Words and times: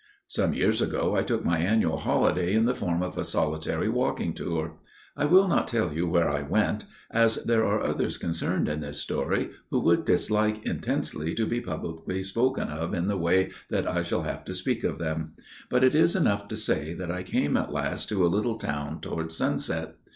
"Some 0.27 0.55
years 0.55 0.81
ago 0.81 1.15
I 1.15 1.21
took 1.21 1.45
my 1.45 1.59
annual 1.59 1.97
holiday 1.99 2.55
in 2.55 2.65
the 2.65 2.73
form 2.73 3.03
of 3.03 3.19
a 3.19 3.23
solitary 3.23 3.87
walking 3.87 4.33
tour. 4.33 4.79
I 5.15 5.25
will 5.27 5.47
not 5.47 5.67
tell 5.67 5.93
you 5.93 6.07
where 6.09 6.27
I 6.27 6.41
went, 6.41 6.85
as 7.11 7.35
there 7.43 7.63
are 7.67 7.79
others 7.83 8.17
concerned 8.17 8.67
in 8.67 8.79
this 8.79 8.99
story 8.99 9.51
who 9.69 9.79
would 9.81 10.03
dislike 10.03 10.65
intensely 10.65 11.35
to 11.35 11.45
be 11.45 11.61
publicly 11.61 12.23
spoken 12.23 12.67
of 12.67 12.95
in 12.95 13.09
the 13.09 13.15
way 13.15 13.51
that 13.69 13.87
I 13.87 14.01
shall 14.01 14.23
have 14.23 14.43
to 14.45 14.55
speak 14.55 14.83
of 14.83 14.97
them; 14.97 15.33
but 15.69 15.83
it 15.83 15.93
is 15.93 16.15
enough 16.15 16.47
to 16.47 16.55
say 16.55 16.95
that 16.95 17.11
I 17.11 17.21
came 17.21 17.55
at 17.55 17.71
last 17.71 18.09
to 18.09 18.25
a 18.25 18.25
little 18.25 18.57
town 18.57 19.01
towards 19.01 19.37
sunset. 19.37 19.97